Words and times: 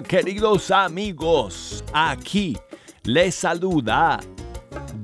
Queridos 0.00 0.70
amigos, 0.70 1.84
aquí 1.92 2.56
les 3.02 3.34
saluda 3.34 4.18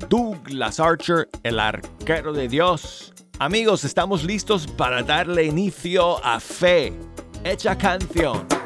Douglas 0.09 0.81
Archer, 0.81 1.29
el 1.43 1.61
arquero 1.61 2.33
de 2.33 2.49
Dios. 2.49 3.13
Amigos, 3.39 3.85
estamos 3.85 4.25
listos 4.25 4.67
para 4.67 5.03
darle 5.03 5.45
inicio 5.45 6.25
a 6.25 6.41
Fe, 6.41 6.95
hecha 7.45 7.77
canción. 7.77 8.58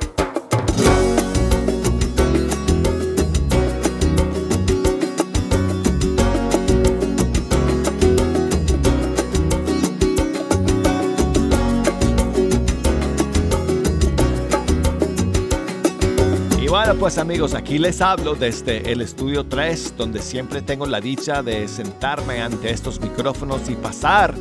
Pues 16.98 17.18
amigos, 17.18 17.54
aquí 17.54 17.78
les 17.78 18.00
hablo 18.00 18.34
desde 18.34 18.90
el 18.90 19.02
estudio 19.02 19.46
3, 19.46 19.94
donde 19.96 20.20
siempre 20.20 20.60
tengo 20.62 20.84
la 20.86 21.00
dicha 21.00 21.42
de 21.42 21.68
sentarme 21.68 22.42
ante 22.42 22.70
estos 22.70 23.00
micrófonos 23.00 23.68
y 23.68 23.74
pasar 23.76 24.34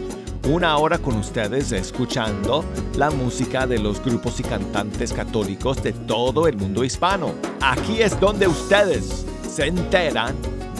una 0.50 0.78
hora 0.78 0.98
con 0.98 1.16
ustedes 1.16 1.72
escuchando 1.72 2.66
la 2.98 3.12
música 3.12 3.68
de 3.68 3.80
los 3.80 4.04
grupos 4.04 4.40
y 4.40 4.44
cantantes 4.44 5.14
católicos 5.14 5.82
de 5.84 5.94
todo 5.94 6.48
el 6.48 6.58
mundo 6.58 6.84
hispano. 6.84 7.34
Aquí 7.62 8.02
es 8.02 8.20
donde 8.20 8.48
ustedes 8.48 9.25
se 9.47 9.68
enteran 9.68 10.36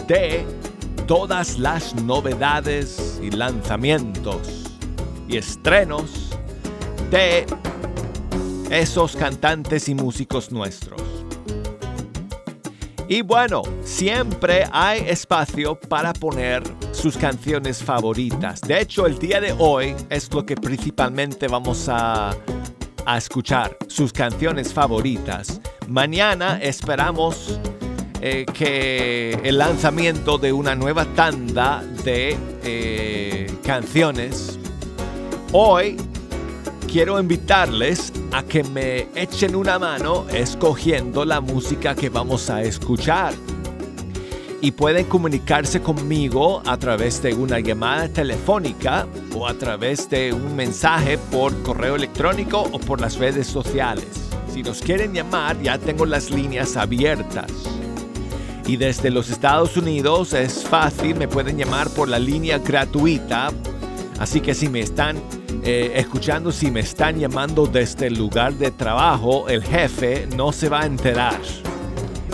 de 0.08 0.44
todas 1.06 1.58
las 1.58 1.94
novedades 1.94 3.20
y 3.22 3.30
lanzamientos 3.30 4.68
y 5.28 5.36
estrenos 5.36 6.36
de 7.10 7.46
esos 8.70 9.16
cantantes 9.16 9.88
y 9.88 9.94
músicos 9.94 10.50
nuestros. 10.50 11.11
Y 13.08 13.22
bueno, 13.22 13.62
siempre 13.84 14.64
hay 14.72 15.00
espacio 15.06 15.74
para 15.74 16.12
poner 16.12 16.62
sus 16.92 17.16
canciones 17.16 17.82
favoritas. 17.82 18.60
De 18.60 18.80
hecho, 18.80 19.06
el 19.06 19.18
día 19.18 19.40
de 19.40 19.54
hoy 19.58 19.94
es 20.08 20.32
lo 20.32 20.46
que 20.46 20.54
principalmente 20.54 21.48
vamos 21.48 21.88
a, 21.88 22.34
escuchar, 23.16 23.76
sus 23.88 24.12
canciones 24.12 24.72
favoritas. 24.72 25.60
Mañana 25.88 26.58
esperamos 26.62 27.58
eh, 28.20 28.46
que 28.54 29.38
el 29.42 29.58
lanzamiento 29.58 30.38
de 30.38 30.52
una 30.52 30.76
nueva 30.76 31.04
tanda 31.16 31.82
de 32.04 32.36
eh, 32.62 33.52
canciones. 33.64 34.58
Hoy 35.50 35.96
quiero 36.90 37.18
invitarles 37.18 38.11
a 38.32 38.42
que 38.42 38.64
me 38.64 39.08
echen 39.14 39.54
una 39.54 39.78
mano 39.78 40.26
escogiendo 40.30 41.24
la 41.24 41.40
música 41.40 41.94
que 41.94 42.08
vamos 42.08 42.48
a 42.48 42.62
escuchar. 42.62 43.34
Y 44.62 44.70
pueden 44.70 45.06
comunicarse 45.06 45.82
conmigo 45.82 46.62
a 46.64 46.78
través 46.78 47.20
de 47.20 47.34
una 47.34 47.60
llamada 47.60 48.08
telefónica 48.08 49.06
o 49.36 49.46
a 49.46 49.54
través 49.54 50.08
de 50.08 50.32
un 50.32 50.56
mensaje 50.56 51.18
por 51.18 51.62
correo 51.62 51.96
electrónico 51.96 52.60
o 52.72 52.78
por 52.78 53.00
las 53.00 53.16
redes 53.18 53.48
sociales. 53.48 54.06
Si 54.52 54.62
nos 54.62 54.80
quieren 54.80 55.12
llamar, 55.12 55.60
ya 55.60 55.78
tengo 55.78 56.06
las 56.06 56.30
líneas 56.30 56.76
abiertas. 56.76 57.50
Y 58.66 58.76
desde 58.76 59.10
los 59.10 59.28
Estados 59.28 59.76
Unidos 59.76 60.32
es 60.32 60.64
fácil, 60.64 61.16
me 61.16 61.28
pueden 61.28 61.58
llamar 61.58 61.90
por 61.90 62.08
la 62.08 62.18
línea 62.18 62.58
gratuita. 62.58 63.50
Así 64.20 64.40
que 64.40 64.54
si 64.54 64.68
me 64.68 64.80
están 64.80 65.20
eh, 65.64 65.92
escuchando 65.94 66.50
si 66.50 66.72
me 66.72 66.80
están 66.80 67.20
llamando 67.20 67.66
desde 67.66 68.08
el 68.08 68.14
lugar 68.14 68.54
de 68.54 68.72
trabajo, 68.72 69.48
el 69.48 69.62
jefe 69.62 70.26
no 70.34 70.50
se 70.50 70.68
va 70.68 70.80
a 70.80 70.86
enterar 70.86 71.40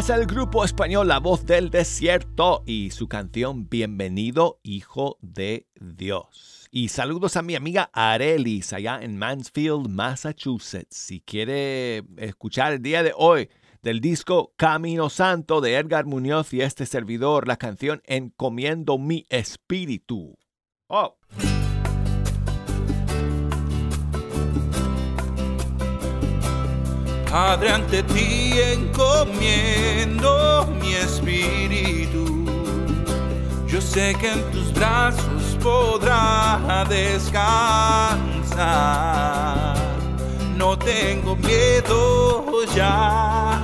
Es 0.00 0.08
el 0.08 0.24
grupo 0.24 0.64
español 0.64 1.08
La 1.08 1.18
Voz 1.18 1.44
del 1.44 1.68
Desierto 1.68 2.62
y 2.64 2.90
su 2.90 3.06
canción 3.06 3.68
Bienvenido, 3.68 4.58
Hijo 4.62 5.18
de 5.20 5.66
Dios. 5.78 6.66
Y 6.70 6.88
saludos 6.88 7.36
a 7.36 7.42
mi 7.42 7.54
amiga 7.54 7.90
Arelis 7.92 8.72
allá 8.72 8.98
en 9.02 9.18
Mansfield, 9.18 9.90
Massachusetts. 9.90 10.96
Si 10.96 11.20
quiere 11.20 12.04
escuchar 12.16 12.72
el 12.72 12.80
día 12.80 13.02
de 13.02 13.12
hoy 13.14 13.50
del 13.82 14.00
disco 14.00 14.54
Camino 14.56 15.10
Santo 15.10 15.60
de 15.60 15.76
Edgar 15.76 16.06
Muñoz 16.06 16.54
y 16.54 16.62
este 16.62 16.86
servidor, 16.86 17.46
la 17.46 17.58
canción 17.58 18.00
Encomiendo 18.06 18.96
mi 18.96 19.26
espíritu. 19.28 20.38
Oh. 20.86 21.19
Padre, 27.30 27.70
ante 27.70 28.02
ti 28.02 28.60
encomiendo 28.60 30.66
mi 30.80 30.94
espíritu. 30.94 32.44
Yo 33.68 33.80
sé 33.80 34.16
que 34.20 34.32
en 34.32 34.42
tus 34.50 34.74
brazos 34.74 35.56
podrá 35.62 36.84
descansar. 36.88 37.36
No 40.56 40.76
tengo 40.76 41.36
miedo 41.36 42.64
ya 42.74 43.60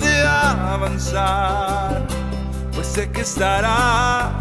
de 0.00 0.26
avanzar, 0.26 2.04
pues 2.74 2.88
sé 2.88 3.08
que 3.12 3.20
estarás 3.20 4.32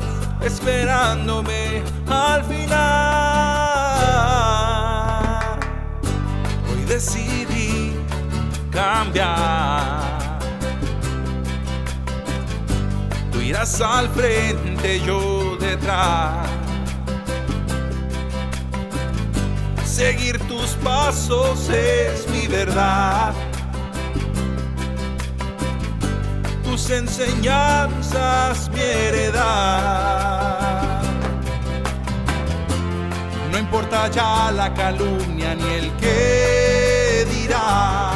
esperándome 0.42 1.84
al 2.10 2.44
final. 2.44 2.88
Hoy 6.72 6.82
decidí 6.88 7.57
cambiar. 8.78 10.38
Tú 13.32 13.42
irás 13.42 13.82
al 13.82 14.08
frente, 14.10 15.02
yo 15.02 15.58
detrás. 15.60 16.48
Seguir 19.84 20.38
tus 20.48 20.70
pasos 20.84 21.70
es 21.70 22.30
mi 22.30 22.46
verdad. 22.46 23.34
Tus 26.64 26.92
enseñanzas 26.92 28.70
mi 28.70 28.82
heredad. 28.82 29.42
No 33.52 33.58
importa 33.58 34.08
ya 34.12 34.52
la 34.52 34.72
calumnia 34.76 35.56
ni 35.56 35.64
el 35.64 35.92
que 35.94 37.26
dirá. 37.32 38.07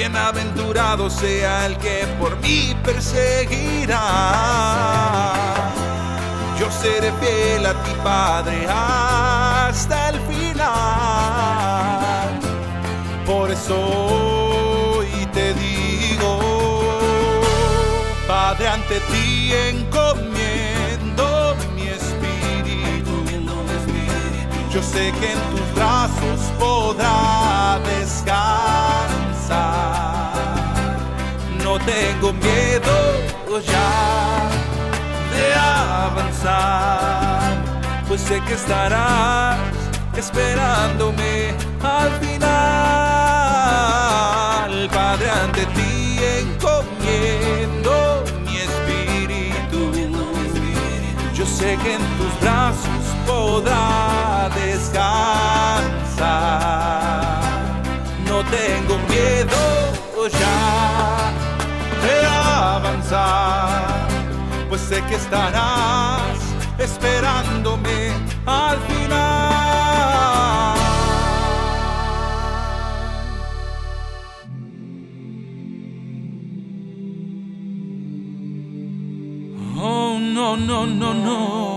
Bienaventurado 0.00 1.10
sea 1.10 1.66
el 1.66 1.76
que 1.76 2.06
por 2.18 2.34
mí 2.38 2.74
perseguirá. 2.82 4.00
Yo 6.58 6.70
seré 6.70 7.12
fiel 7.20 7.66
a 7.66 7.74
ti, 7.82 7.90
Padre, 8.02 8.66
hasta 8.66 10.08
el 10.08 10.18
final. 10.20 10.70
Por 13.26 13.50
eso 13.50 13.76
hoy 13.76 15.28
te 15.34 15.52
digo, 15.52 16.38
Padre, 18.26 18.68
ante 18.68 19.00
ti 19.00 19.52
encomiendo 19.52 21.56
mi 21.74 21.88
espíritu. 21.88 23.22
Yo 24.72 24.82
sé 24.82 25.12
que 25.20 25.32
en 25.32 25.40
tus 25.50 25.74
brazos 25.74 26.40
podrá 26.58 27.78
descansar. 27.84 29.09
No 31.70 31.78
tengo 31.78 32.32
miedo 32.32 32.96
ya 33.64 34.50
de 35.32 35.54
avanzar, 35.54 37.42
pues 38.08 38.20
sé 38.22 38.40
que 38.40 38.54
estarás 38.54 39.56
esperándome 40.16 41.54
al 41.80 42.10
final. 42.18 42.50
Padre, 44.92 45.30
ante 45.30 45.64
ti 45.66 46.18
encomiendo 46.40 48.24
mi 48.44 48.56
espíritu. 48.56 49.92
Yo 51.32 51.46
sé 51.46 51.78
que 51.84 51.94
en 51.94 52.02
tus 52.18 52.40
brazos 52.40 53.04
podrá 53.28 54.50
descansar. 54.56 54.90
No 58.26 58.42
tengo 58.46 58.98
miedo 59.08 59.90
ya 60.28 61.32
de 61.34 61.39
avanzar, 62.76 64.08
pues 64.68 64.80
sé 64.80 65.02
que 65.08 65.16
estarás 65.16 66.38
esperándome 66.78 68.12
al 68.46 68.78
final. 68.78 69.50
Oh, 79.82 80.18
no, 80.20 80.56
no, 80.56 80.86
no, 80.86 81.14
no. 81.14 81.69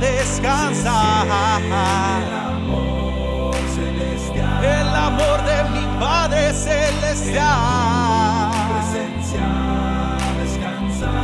Descansar. 0.00 1.26
El 4.62 4.88
amor 4.94 5.42
de 5.44 5.64
mi 5.70 5.86
Padre 6.00 6.52
celestial. 6.52 8.50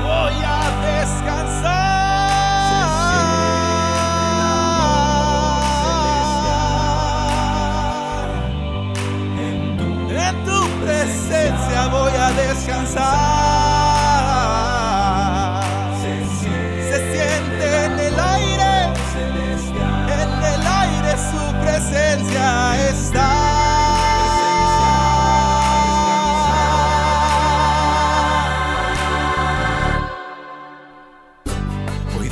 Voy 0.02 0.34
a 0.44 0.70
descansar. 0.86 1.84
En 10.10 10.44
tu 10.44 10.60
presencia 10.84 11.88
voy 11.88 12.12
a 12.12 12.30
descansar. 12.32 13.33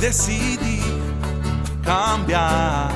Decidí 0.03 0.81
cambiar. 1.81 2.91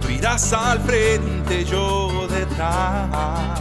Tú 0.00 0.08
irás 0.08 0.50
al 0.54 0.80
frente, 0.80 1.66
yo 1.66 2.26
detrás. 2.28 3.60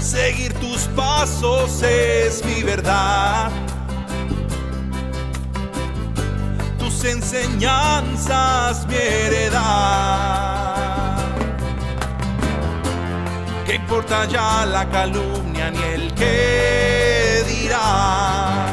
Seguir 0.00 0.52
tus 0.54 0.88
pasos 0.96 1.80
es 1.82 2.44
mi 2.44 2.64
verdad. 2.64 3.52
Tus 6.76 7.04
enseñanzas 7.04 8.84
mi 8.88 8.96
heredad. 8.96 9.54
¿Qué 13.64 13.76
importa 13.76 14.24
ya 14.24 14.66
la 14.66 14.88
calumnia 14.88 15.45
ni 15.56 15.82
el 15.82 16.12
que 16.14 17.42
dirá? 17.46 18.66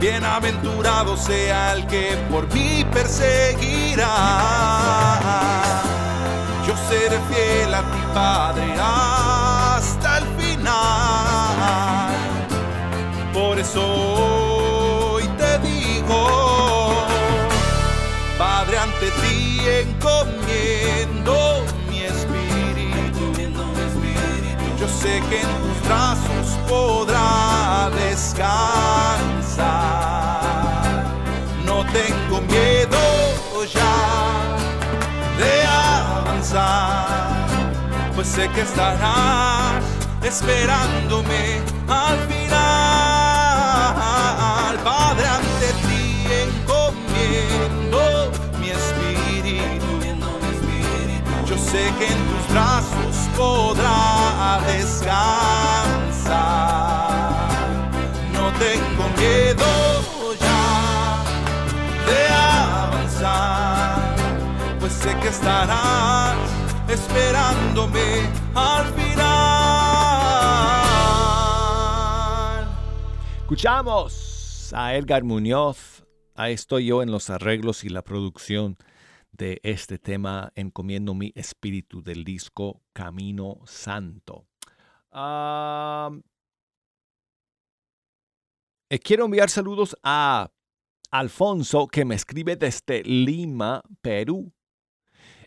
Bienaventurado 0.00 1.16
sea 1.16 1.74
el 1.74 1.86
que 1.86 2.16
por 2.30 2.52
mí 2.52 2.84
perseguirá. 2.92 4.08
Yo 6.66 6.74
seré 6.88 7.20
fiel 7.30 7.72
a 7.74 7.82
ti, 7.82 8.02
Padre, 8.12 8.74
hasta 8.80 10.18
el 10.18 10.24
final. 10.38 12.12
Por 13.32 13.58
eso 13.58 13.82
hoy 15.14 15.24
te 15.38 15.58
digo, 15.60 16.94
Padre, 18.38 18.78
ante 18.78 19.10
ti 19.22 19.60
encomiendo 19.66 19.91
sé 25.00 25.20
que 25.28 25.40
en 25.40 25.48
tus 25.62 25.78
brazos 25.88 26.46
podrá 26.68 27.90
descansar. 27.94 29.62
No 31.64 31.84
tengo 31.92 32.40
miedo 32.42 32.98
ya 33.72 33.96
de 35.38 35.52
avanzar, 35.66 37.46
pues 38.14 38.28
sé 38.28 38.48
que 38.50 38.62
estarás 38.62 39.82
esperándome 40.22 41.60
al 41.88 42.18
final. 42.28 42.52
Padre, 44.84 45.26
ante 45.26 45.68
ti 45.86 46.26
encomiendo 46.46 48.00
mi 48.60 48.68
espíritu. 48.70 49.92
Yo 51.46 51.56
sé 51.58 51.82
que 51.98 52.06
en 52.06 52.20
tus 52.28 52.44
brazos 52.52 53.01
podrá 53.42 54.60
descansar. 54.66 55.02
No 58.36 58.44
tengo 58.64 59.04
miedo 59.18 59.70
ya 60.46 60.64
de 62.08 62.20
avanzar, 62.28 64.14
pues 64.78 64.92
sé 64.92 65.10
que 65.20 65.28
estarás 65.28 66.36
esperándome 66.88 68.08
al 68.54 68.86
final. 68.98 69.22
Escuchamos 73.40 74.72
a 74.72 74.94
Edgar 74.94 75.24
Muñoz. 75.24 76.04
Ahí 76.34 76.54
estoy 76.54 76.86
yo 76.86 77.02
en 77.02 77.10
los 77.10 77.28
arreglos 77.28 77.84
y 77.84 77.88
la 77.90 78.02
producción 78.02 78.78
de 79.32 79.60
este 79.62 79.98
tema, 79.98 80.52
encomiendo 80.54 81.14
mi 81.14 81.32
espíritu 81.34 82.02
del 82.02 82.24
disco 82.24 82.82
Camino 82.92 83.60
Santo. 83.66 84.46
Eh, 88.90 88.98
quiero 88.98 89.24
enviar 89.24 89.50
saludos 89.50 89.96
a 90.02 90.50
Alfonso 91.10 91.88
que 91.88 92.04
me 92.04 92.14
escribe 92.14 92.56
desde 92.56 93.02
Lima, 93.02 93.82
Perú. 94.00 94.52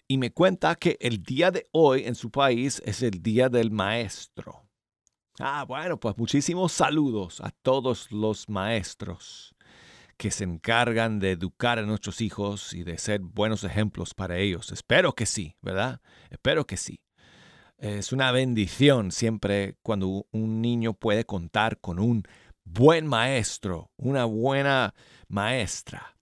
Y 0.08 0.18
me 0.18 0.32
cuenta 0.32 0.76
que 0.76 0.98
el 1.00 1.24
día 1.24 1.50
de 1.50 1.68
hoy 1.72 2.04
en 2.06 2.14
su 2.14 2.30
país 2.30 2.82
es 2.86 3.02
el 3.02 3.24
Día 3.24 3.50
del 3.50 3.72
Maestro. 3.72 4.68
Ah, 5.40 5.66
bueno, 5.68 6.00
pues 6.00 6.16
muchísimos 6.18 6.72
saludos 6.72 7.42
a 7.42 7.50
todos 7.50 8.12
los 8.12 8.48
maestros 8.48 9.55
que 10.18 10.32
se 10.32 10.44
encargan 10.44 11.20
de 11.20 11.32
educar 11.32 11.80
a 11.80 11.84
nuestros 11.84 12.22
hijos 12.22 12.74
y 12.74 12.84
de 12.84 12.98
ser 12.98 13.22
buenos 13.22 13.64
ejemplos 13.64 14.14
para 14.14 14.38
ellos. 14.38 14.72
Espero 14.72 15.14
que 15.14 15.26
sí, 15.26 15.56
¿verdad? 15.62 16.02
Espero 16.30 16.66
que 16.66 16.78
sí. 16.78 17.02
Es 17.78 18.14
una 18.14 18.32
bendición 18.32 19.12
siempre 19.12 19.76
cuando 19.82 20.26
un 20.32 20.62
niño 20.62 20.94
puede 20.94 21.26
contar 21.26 21.80
con 21.80 22.00
un 22.00 22.24
buen 22.64 23.06
maestro, 23.06 23.92
una 23.98 24.26
buena 24.26 24.94
maestra. 25.28 26.16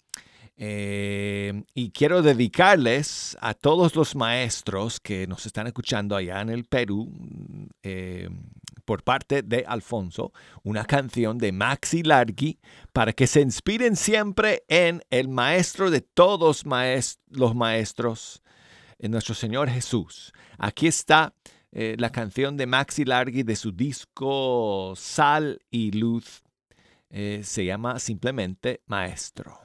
Eh, 0.55 1.63
y 1.73 1.91
quiero 1.91 2.21
dedicarles 2.21 3.37
a 3.41 3.53
todos 3.53 3.95
los 3.95 4.15
maestros 4.15 4.99
que 4.99 5.27
nos 5.27 5.45
están 5.45 5.67
escuchando 5.67 6.15
allá 6.15 6.41
en 6.41 6.49
el 6.49 6.65
Perú, 6.65 7.11
eh, 7.81 8.29
por 8.85 9.03
parte 9.03 9.41
de 9.41 9.65
Alfonso, 9.67 10.33
una 10.63 10.85
canción 10.85 11.37
de 11.37 11.51
Maxi 11.51 12.03
Largi 12.03 12.59
para 12.91 13.13
que 13.13 13.27
se 13.27 13.41
inspiren 13.41 13.95
siempre 13.95 14.63
en 14.67 15.01
el 15.09 15.29
maestro 15.29 15.89
de 15.91 16.01
todos 16.01 16.63
los 17.29 17.55
maestros, 17.55 18.43
en 18.99 19.11
nuestro 19.11 19.35
Señor 19.35 19.69
Jesús. 19.69 20.33
Aquí 20.57 20.87
está 20.87 21.33
eh, 21.71 21.95
la 21.97 22.11
canción 22.11 22.57
de 22.57 22.67
Maxi 22.67 23.05
Largi 23.05 23.43
de 23.43 23.55
su 23.55 23.71
disco 23.71 24.93
Sal 24.95 25.59
y 25.69 25.91
Luz. 25.91 26.43
se 27.09 27.65
llama 27.65 27.99
simplemente 27.99 28.81
Maestro. 28.87 29.62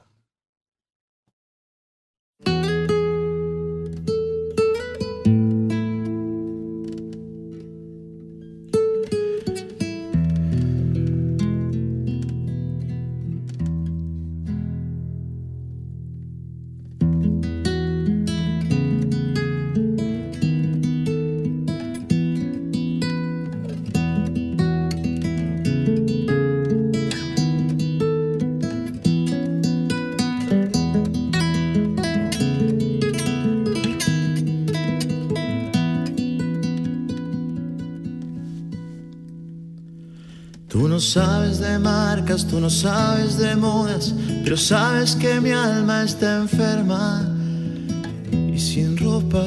Sabes 41.09 41.59
de 41.59 41.79
marcas, 41.79 42.45
tú 42.45 42.59
no 42.59 42.69
sabes 42.69 43.39
de 43.39 43.55
modas, 43.55 44.13
pero 44.43 44.55
sabes 44.55 45.15
que 45.15 45.41
mi 45.41 45.51
alma 45.51 46.03
está 46.03 46.37
enferma 46.37 47.35
y 48.31 48.59
sin 48.59 48.95
ropa. 48.95 49.43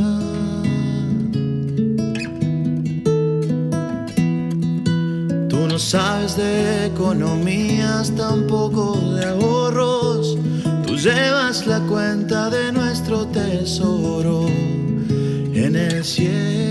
Tú 5.48 5.68
no 5.68 5.78
sabes 5.78 6.36
de 6.36 6.86
economías, 6.86 8.10
tampoco 8.16 8.98
de 9.14 9.26
ahorros. 9.26 10.36
Tú 10.84 10.96
llevas 10.96 11.64
la 11.68 11.78
cuenta 11.80 12.50
de 12.50 12.72
nuestro 12.72 13.26
tesoro 13.26 14.48
en 14.48 15.76
el 15.76 16.04
cielo. 16.04 16.61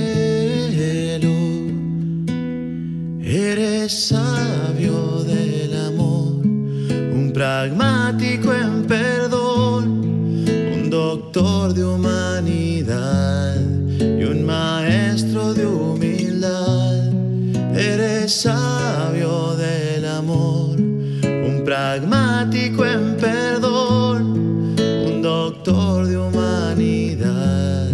Sabio 18.27 19.55
del 19.55 20.05
amor, 20.05 20.79
un 20.79 21.61
pragmático 21.65 22.85
en 22.85 23.17
perdón, 23.17 24.75
un 25.05 25.21
doctor 25.21 26.07
de 26.07 26.17
humanidad 26.17 27.89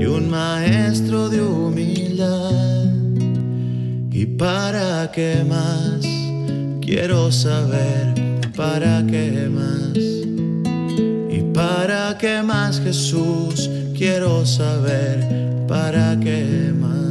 y 0.00 0.04
un 0.04 0.30
maestro 0.30 1.28
de 1.28 1.42
humildad. 1.42 2.84
¿Y 4.10 4.26
para 4.26 5.10
qué 5.12 5.44
más? 5.48 6.00
Quiero 6.80 7.30
saber 7.32 8.26
¿para 8.56 9.04
qué 9.06 9.48
más? 9.50 9.96
¿Y 11.30 11.42
para 11.52 12.16
qué 12.18 12.42
más 12.42 12.80
Jesús? 12.80 13.68
Quiero 13.94 14.46
saber, 14.46 15.66
¿para 15.68 16.18
qué 16.18 16.72
más? 16.74 17.05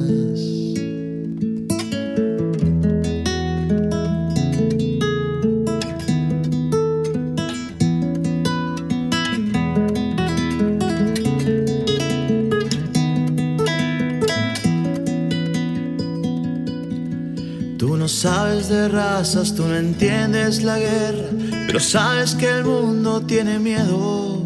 Sabes 18.22 18.70
de 18.70 18.88
razas, 18.88 19.54
tú 19.56 19.64
no 19.68 19.76
entiendes 19.76 20.64
la 20.64 20.80
guerra 20.80 21.30
pero 21.76 21.80
sabes 21.80 22.36
que 22.36 22.48
el 22.48 22.64
mundo 22.64 23.22
tiene 23.22 23.60
miedo 23.60 24.42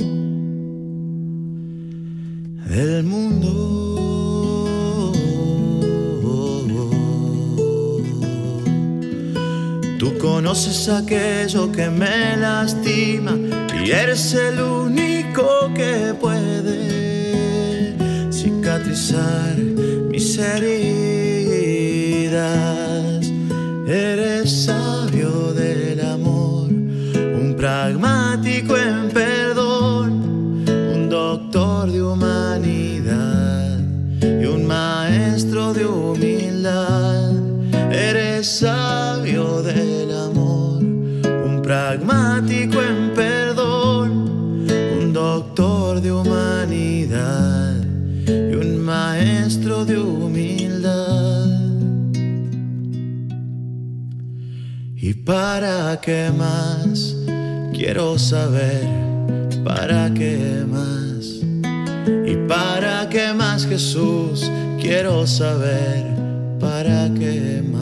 del 2.67 3.03
mundo. 3.03 3.47
Tú 9.99 10.17
conoces 10.17 10.89
aquello 10.89 11.71
que 11.71 11.87
me 11.89 12.35
lastima 12.37 13.37
y 13.83 13.91
eres 13.91 14.33
el 14.33 14.59
único 14.61 15.71
que 15.75 16.15
puede 16.19 16.79
cicatrizar 18.31 19.55
mis 19.57 20.37
heridas. 20.37 21.29
Sabio 38.43 39.61
del 39.61 40.11
amor, 40.11 40.81
un 40.81 41.61
pragmático 41.61 42.81
en 42.81 43.13
perdón, 43.13 44.65
un 44.97 45.11
doctor 45.11 45.99
de 45.99 46.13
humanidad 46.13 47.75
y 48.25 48.55
un 48.55 48.79
maestro 48.79 49.83
de 49.83 49.99
humildad. 49.99 51.47
¿Y 54.95 55.13
para 55.15 55.99
qué 56.01 56.31
más? 56.37 57.17
Quiero 57.73 58.17
saber 58.17 58.87
para 59.65 60.13
qué 60.13 60.65
más. 60.65 61.41
Y 62.25 62.35
para 62.47 63.09
qué 63.09 63.33
más 63.33 63.65
Jesús. 63.65 64.49
Quiero 64.79 65.27
saber 65.27 66.05
para 66.59 67.09
qué 67.13 67.61
más. 67.69 67.78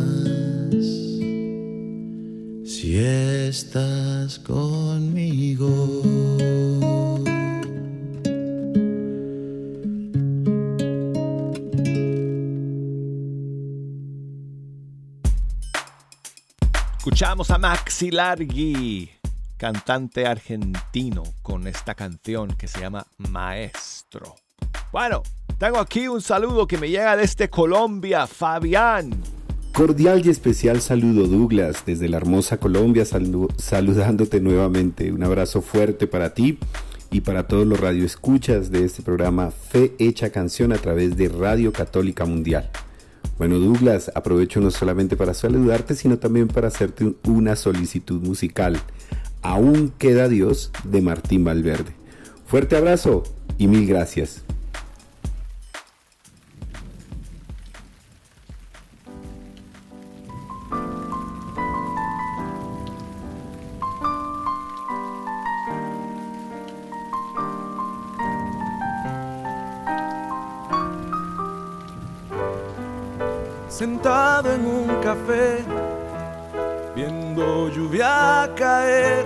Estás 2.99 4.39
conmigo. 4.39 6.01
Escuchamos 16.97 17.51
a 17.51 17.59
Maxi 17.59 18.09
Largi 18.09 19.11
cantante 19.57 20.25
argentino 20.25 21.21
con 21.43 21.67
esta 21.67 21.93
canción 21.93 22.55
que 22.57 22.67
se 22.67 22.79
llama 22.79 23.05
Maestro. 23.17 24.33
Bueno, 24.91 25.21
tengo 25.59 25.77
aquí 25.77 26.07
un 26.07 26.21
saludo 26.21 26.65
que 26.65 26.79
me 26.79 26.89
llega 26.89 27.15
desde 27.15 27.47
Colombia, 27.47 28.25
Fabián. 28.25 29.36
Cordial 29.77 30.25
y 30.25 30.31
especial 30.31 30.81
saludo 30.81 31.27
Douglas 31.27 31.83
desde 31.85 32.09
la 32.09 32.17
hermosa 32.17 32.57
Colombia, 32.57 33.05
saludándote 33.05 34.41
nuevamente. 34.41 35.11
Un 35.11 35.21
abrazo 35.21 35.61
fuerte 35.61 36.07
para 36.07 36.33
ti 36.33 36.57
y 37.11 37.21
para 37.21 37.47
todos 37.47 37.67
los 37.67 37.79
radioescuchas 37.79 38.71
de 38.71 38.85
este 38.85 39.03
programa 39.03 39.51
Fe 39.51 39.93
Hecha 39.99 40.31
Canción 40.31 40.73
a 40.73 40.77
través 40.77 41.15
de 41.15 41.29
Radio 41.29 41.71
Católica 41.73 42.25
Mundial. 42.25 42.71
Bueno 43.37 43.59
Douglas, 43.59 44.11
aprovecho 44.15 44.59
no 44.61 44.71
solamente 44.71 45.15
para 45.15 45.35
saludarte, 45.35 45.93
sino 45.93 46.17
también 46.17 46.47
para 46.47 46.69
hacerte 46.69 47.13
una 47.27 47.55
solicitud 47.55 48.19
musical. 48.19 48.79
Aún 49.43 49.93
queda 49.99 50.27
Dios 50.27 50.71
de 50.85 51.01
Martín 51.03 51.43
Valverde. 51.43 51.91
Fuerte 52.47 52.77
abrazo 52.77 53.21
y 53.59 53.67
mil 53.67 53.85
gracias. 53.85 54.41
Sentado 73.77 74.51
en 74.53 74.65
un 74.65 74.87
café, 75.03 75.63
viendo 76.95 77.69
lluvia 77.69 78.49
caer 78.55 79.23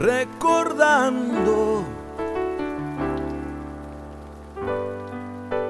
recordando. 0.00 1.84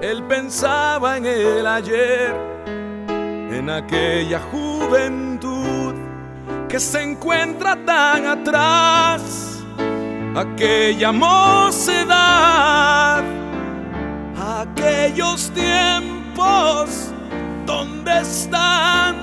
Él 0.01 0.23
pensaba 0.23 1.19
en 1.19 1.27
el 1.27 1.67
ayer, 1.67 2.35
en 2.67 3.69
aquella 3.69 4.41
juventud 4.51 5.93
que 6.71 6.81
se 6.81 7.03
encuentra 7.03 7.77
tan 7.85 8.27
atrás, 8.29 9.63
aquella 10.35 11.13
mocedad, 11.13 12.13
aquellos 14.63 15.51
tiempos, 15.51 16.24
¿dónde 17.67 18.21
están? 18.21 19.17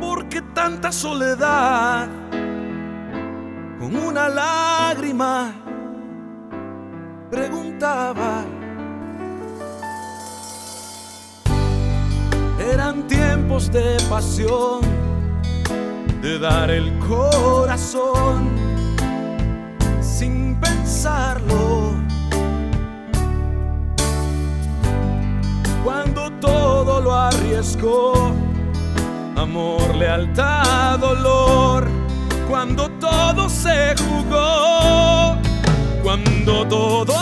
¿Por 0.00 0.28
qué 0.28 0.42
tanta 0.54 0.92
soledad? 0.92 2.08
con 3.78 3.94
una 3.94 4.28
lágrima 4.28 5.52
preguntaba. 7.30 8.44
Eran 12.58 13.06
tiempos 13.06 13.70
de 13.70 13.96
pasión, 14.08 14.80
de 16.20 16.38
dar 16.38 16.70
el 16.70 16.98
corazón 16.98 18.50
sin 20.00 20.58
pensarlo. 20.60 21.65
Cuando 25.86 26.32
todo 26.40 27.00
lo 27.00 27.14
arriesgó, 27.14 28.34
amor, 29.36 29.94
lealtad, 29.94 30.98
dolor 30.98 31.86
cuando 32.48 32.90
todo 32.98 33.48
se 33.48 33.94
jugó, 33.96 35.36
cuando 36.02 36.66
todo 36.66 37.16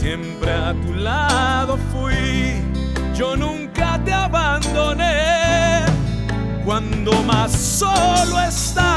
siempre 0.00 0.52
a 0.52 0.74
tu 0.74 0.94
lado 0.94 1.78
fui, 1.92 2.62
yo 3.14 3.36
nunca 3.36 4.00
te 4.04 4.12
abandoné. 4.12 5.84
Cuando 6.64 7.12
más 7.22 7.52
solo 7.52 8.40
estás 8.40 8.89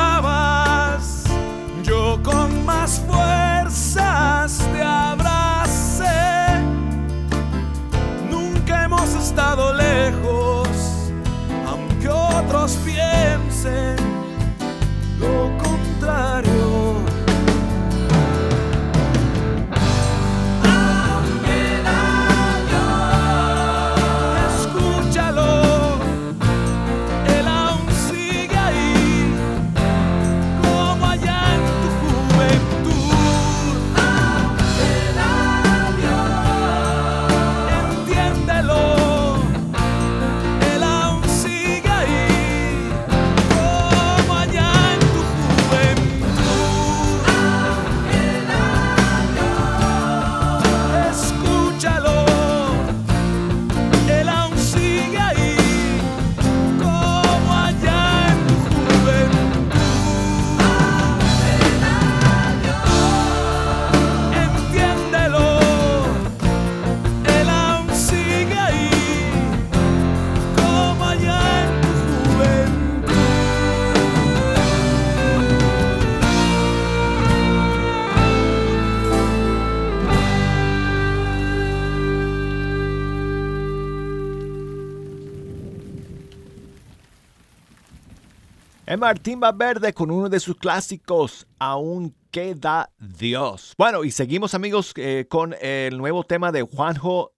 Martín 88.99 89.39
Valverde 89.39 89.93
con 89.93 90.11
uno 90.11 90.29
de 90.29 90.39
sus 90.39 90.57
clásicos, 90.57 91.47
Aún 91.57 92.15
queda 92.31 92.91
Dios. 92.99 93.73
Bueno, 93.77 94.03
y 94.03 94.11
seguimos 94.11 94.53
amigos 94.53 94.93
eh, 94.97 95.25
con 95.29 95.55
el 95.61 95.97
nuevo 95.97 96.23
tema 96.23 96.51
de 96.51 96.63
Juanjo, 96.63 97.33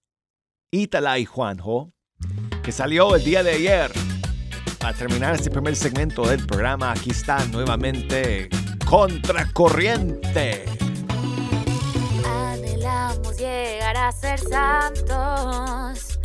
Itala 0.72 1.20
y 1.20 1.26
Juanjo, 1.26 1.92
que 2.64 2.72
salió 2.72 3.16
el 3.16 3.24
día 3.24 3.44
de 3.44 3.52
ayer. 3.52 3.92
Para 4.80 4.98
terminar 4.98 5.36
este 5.36 5.52
primer 5.52 5.76
segmento 5.76 6.28
del 6.28 6.46
programa, 6.46 6.92
aquí 6.92 7.12
está 7.12 7.46
nuevamente 7.46 8.50
Contracorriente. 8.86 10.66
Llegar 13.38 13.98
a 13.98 14.12
ser 14.12 14.40
santos. 14.40 16.20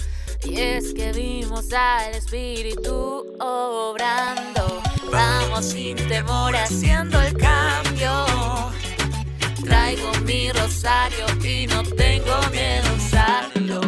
Y 0.44 0.58
es 0.58 0.94
que 0.94 1.12
vimos 1.12 1.72
al 1.72 2.14
Espíritu 2.14 3.36
obrando 3.40 4.89
Vamos 5.10 5.66
sin 5.66 5.96
temor 6.08 6.54
haciendo 6.54 7.20
el 7.20 7.36
cambio. 7.36 8.26
Traigo 9.64 10.12
mi 10.24 10.50
rosario 10.52 11.26
y 11.44 11.66
no 11.66 11.82
tengo 11.82 12.34
miedo 12.52 12.88
a 12.88 12.94
usarlo. 12.94 13.80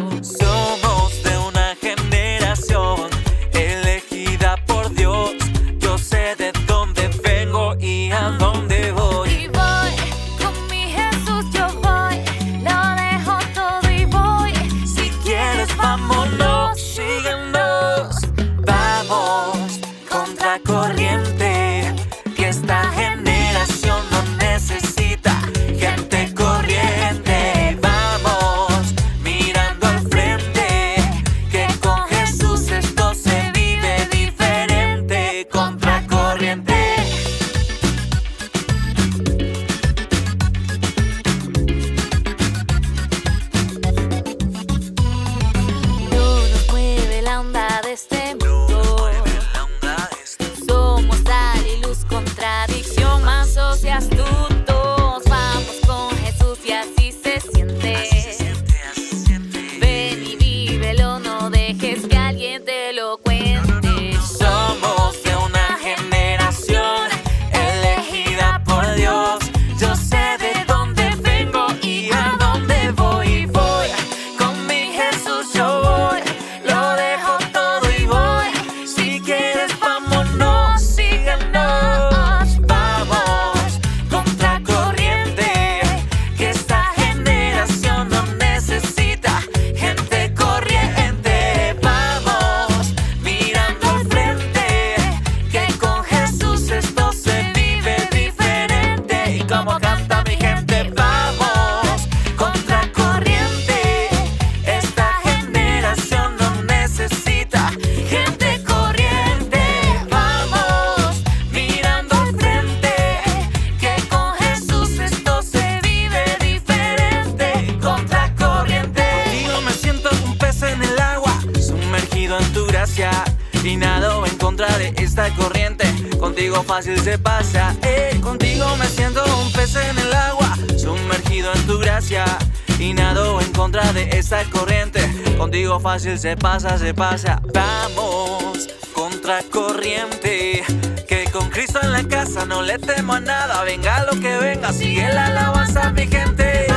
fácil 135.93 136.17
se 136.17 136.35
pasa, 136.35 136.75
se 136.79 136.91
pasa. 136.91 137.39
Vamos 137.53 138.67
contra 138.95 139.43
corriente. 139.43 140.63
Que 141.07 141.25
con 141.31 141.51
Cristo 141.51 141.79
en 141.83 141.91
la 141.91 142.03
casa 142.03 142.47
no 142.47 142.63
le 142.63 142.79
temo 142.79 143.13
a 143.13 143.19
nada. 143.19 143.63
Venga 143.63 144.03
lo 144.05 144.19
que 144.19 144.35
venga, 144.39 144.73
sigue 144.73 145.07
la 145.13 145.27
alabanza, 145.27 145.91
mi 145.91 146.07
gente. 146.07 146.72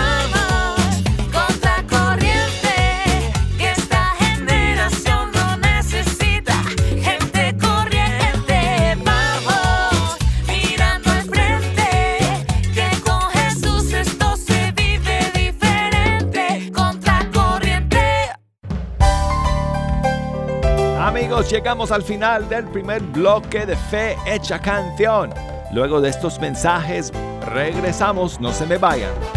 Llegamos 21.66 21.90
al 21.90 22.04
final 22.04 22.48
del 22.48 22.68
primer 22.68 23.02
bloque 23.02 23.66
de 23.66 23.74
Fe 23.74 24.16
Hecha 24.24 24.60
Canción. 24.60 25.34
Luego 25.72 26.00
de 26.00 26.10
estos 26.10 26.38
mensajes, 26.38 27.12
regresamos, 27.44 28.40
no 28.40 28.52
se 28.52 28.66
me 28.66 28.78
vayan. 28.78 29.35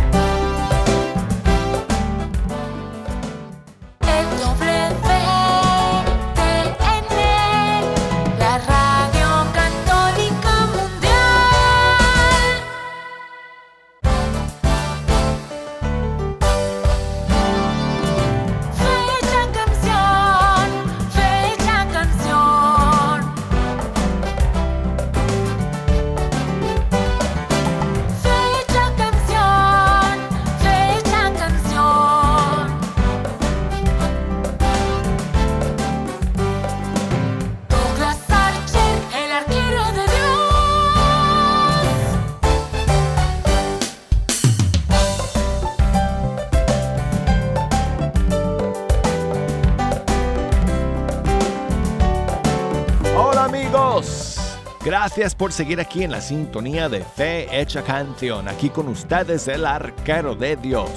Gracias 55.19 55.35
por 55.35 55.51
seguir 55.51 55.81
aquí 55.81 56.03
en 56.03 56.11
la 56.11 56.21
sintonía 56.21 56.87
de 56.87 57.01
Fe 57.03 57.45
Hecha 57.51 57.81
Canción. 57.81 58.47
Aquí 58.47 58.69
con 58.69 58.87
ustedes 58.87 59.49
el 59.49 59.65
arquero 59.65 60.33
de 60.33 60.55
Dios, 60.55 60.89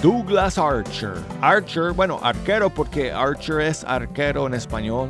Douglas 0.00 0.58
Archer. 0.58 1.14
Archer, 1.40 1.90
bueno, 1.90 2.20
arquero 2.22 2.70
porque 2.70 3.10
Archer 3.10 3.62
es 3.62 3.82
arquero 3.82 4.46
en 4.46 4.54
español. 4.54 5.08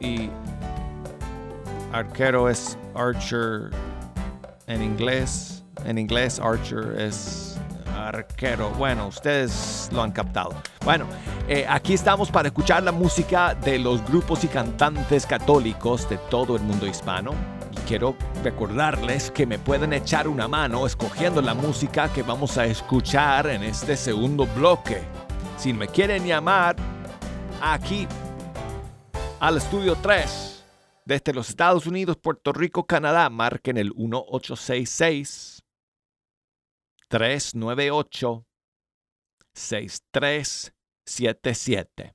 Y 0.00 0.30
arquero 1.92 2.48
es 2.48 2.78
Archer 2.94 3.72
en 4.68 4.82
inglés. 4.82 5.64
En 5.84 5.98
inglés 5.98 6.40
Archer 6.40 6.98
es 6.98 7.58
arquero. 7.94 8.70
Bueno, 8.78 9.08
ustedes 9.08 9.90
lo 9.92 10.02
han 10.02 10.12
captado. 10.12 10.54
Bueno, 10.82 11.04
eh, 11.46 11.66
aquí 11.68 11.92
estamos 11.92 12.30
para 12.30 12.48
escuchar 12.48 12.82
la 12.82 12.92
música 12.92 13.54
de 13.54 13.78
los 13.78 14.02
grupos 14.06 14.44
y 14.44 14.48
cantantes 14.48 15.26
católicos 15.26 16.08
de 16.08 16.16
todo 16.16 16.56
el 16.56 16.62
mundo 16.62 16.86
hispano. 16.86 17.32
Y 17.70 17.76
quiero 17.86 18.16
recordarles 18.42 19.30
que 19.30 19.44
me 19.44 19.58
pueden 19.58 19.92
echar 19.92 20.26
una 20.26 20.48
mano 20.48 20.86
escogiendo 20.86 21.42
la 21.42 21.52
música 21.52 22.10
que 22.10 22.22
vamos 22.22 22.56
a 22.56 22.64
escuchar 22.64 23.48
en 23.48 23.62
este 23.62 23.94
segundo 23.94 24.46
bloque. 24.46 25.02
Si 25.58 25.74
me 25.74 25.86
quieren 25.86 26.24
llamar 26.24 26.76
aquí 27.60 28.08
al 29.38 29.58
estudio 29.58 29.96
3 29.96 30.64
desde 31.04 31.34
los 31.34 31.50
Estados 31.50 31.86
Unidos, 31.86 32.16
Puerto 32.16 32.54
Rico, 32.54 32.86
Canadá, 32.86 33.28
marquen 33.28 33.76
el 33.76 33.94
1866 33.94 35.62
398 37.08 38.46
63 39.52 40.74
77 41.06 42.14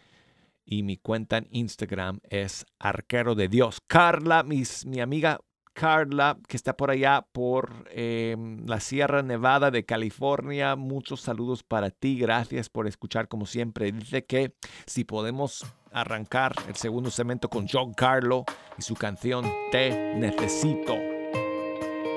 y 0.66 0.84
mi 0.84 0.98
cuenta 0.98 1.38
en 1.38 1.48
Instagram 1.52 2.20
es 2.24 2.66
Arquero 2.80 3.36
de 3.36 3.48
Dios. 3.48 3.80
Carla, 3.86 4.44
mis, 4.44 4.86
mi 4.86 5.00
amiga 5.00 5.40
Carla, 5.76 6.38
que 6.48 6.56
está 6.56 6.76
por 6.76 6.90
allá 6.90 7.28
por 7.34 7.86
em, 7.92 8.66
la 8.66 8.80
Sierra 8.80 9.22
Nevada 9.22 9.70
de 9.70 9.86
California. 9.86 10.76
Muchos 10.76 11.22
saludos 11.22 11.64
para 11.64 11.92
ti. 11.92 12.18
Gracias 12.18 12.70
por 12.70 12.88
escuchar 12.88 13.28
como 13.28 13.46
siempre. 13.46 13.92
Dice 13.92 14.26
que 14.26 14.56
si 14.88 15.04
podemos 15.04 15.66
arrancar 15.92 16.54
el 16.68 16.76
segundo 16.76 17.12
segmento 17.12 17.50
con 17.50 17.68
John 17.72 17.94
Carlo 17.94 18.46
y 18.78 18.82
su 18.82 18.96
canción 18.96 19.46
Te 19.72 20.16
Necesito. 20.16 20.94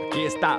Aquí 0.07 0.23
está. 0.25 0.59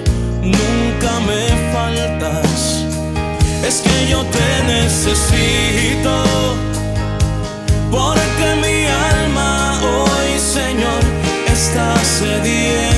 Es 3.67 3.81
que 3.81 4.07
yo 4.09 4.23
te 4.25 4.63
necesito, 4.65 6.23
porque 7.89 8.55
mi 8.61 8.85
alma 8.85 9.79
hoy, 9.81 10.39
Señor, 10.39 11.01
está 11.47 11.95
sedienta. 12.03 12.90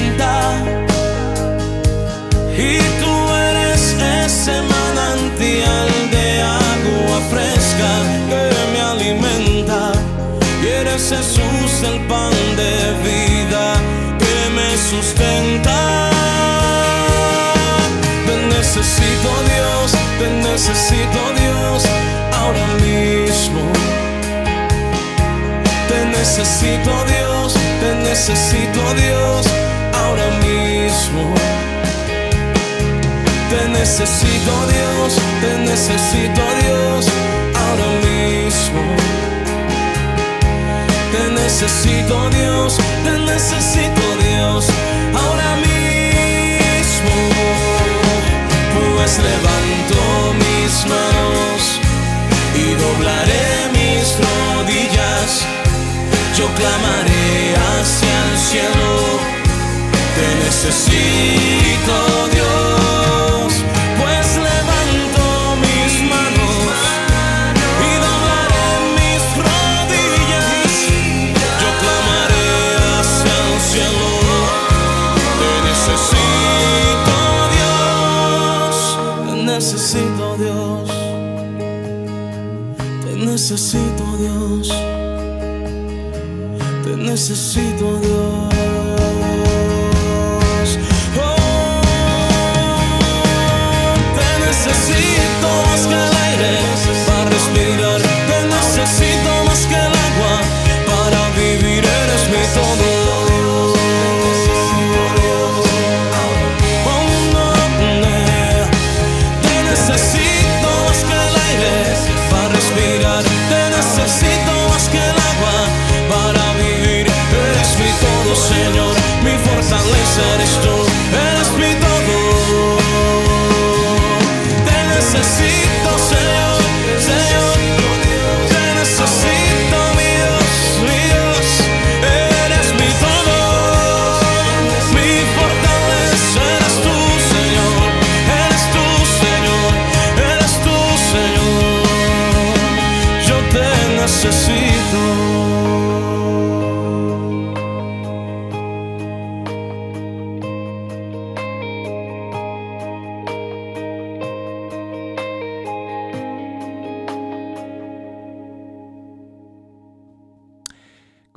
Te 20.23 20.29
necesito 20.29 21.19
Dios 21.37 21.83
ahora 22.39 22.67
mismo. 22.81 23.61
Te 25.89 26.05
necesito 26.17 26.91
Dios, 27.11 27.53
te 27.81 27.95
necesito 28.07 28.81
Dios 28.93 29.45
ahora 30.01 30.29
mismo. 30.45 31.23
Te 33.49 33.67
necesito 33.69 34.53
Dios, 34.73 35.09
te 35.41 35.51
necesito 35.69 36.43
Dios 36.61 37.07
ahora 37.63 37.89
mismo. 38.07 38.81
Te 41.11 41.23
necesito 41.41 42.29
Dios, 42.29 42.77
te 43.03 43.13
necesito 43.31 44.03
Dios 44.23 44.67
ahora 45.13 45.49
mismo. 45.57 47.15
Pues 48.95 49.17
levanto 49.17 50.12
manos 50.87 51.79
y 52.55 52.73
doblaré 52.83 53.69
mis 53.73 54.17
rodillas. 54.25 55.45
Yo 56.37 56.45
clamaré 56.55 57.55
hacia 57.55 58.15
el 58.31 58.37
cielo. 58.37 58.89
Te 60.15 60.27
necesito 60.45 61.93
Dios, 62.31 62.72
necesito 83.43 84.05
Dios, 84.17 84.69
te 86.85 86.95
necesito 86.95 87.99
Dios. 87.99 88.62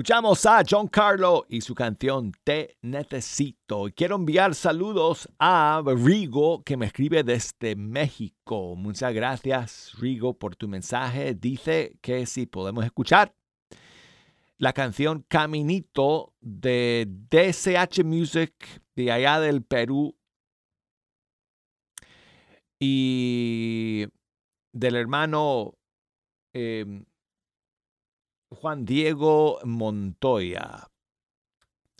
Escuchamos 0.06 0.46
a 0.46 0.62
John 0.64 0.86
Carlo 0.86 1.46
y 1.48 1.62
su 1.62 1.74
canción 1.74 2.30
Te 2.44 2.76
Necesito. 2.80 3.86
Quiero 3.92 4.14
enviar 4.14 4.54
saludos 4.54 5.28
a 5.40 5.82
Rigo 5.84 6.62
que 6.62 6.76
me 6.76 6.86
escribe 6.86 7.24
desde 7.24 7.74
México. 7.74 8.76
Muchas 8.76 9.12
gracias 9.12 9.90
Rigo 9.98 10.38
por 10.38 10.54
tu 10.54 10.68
mensaje. 10.68 11.34
Dice 11.34 11.98
que 12.00 12.24
si 12.26 12.46
podemos 12.46 12.84
escuchar 12.84 13.34
la 14.58 14.72
canción 14.72 15.24
Caminito 15.26 16.34
de 16.40 17.08
DCH 17.08 18.04
Music 18.04 18.54
de 18.94 19.10
allá 19.10 19.40
del 19.40 19.64
Perú 19.64 20.16
y 22.78 24.06
del 24.72 24.94
hermano 24.94 25.74
eh, 26.52 27.02
Juan 28.50 28.84
Diego 28.84 29.58
Montoya. 29.64 30.86